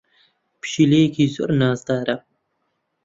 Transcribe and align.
پشیلەکەی 0.61 1.31
زۆر 1.35 1.49
نازدارە. 1.61 2.15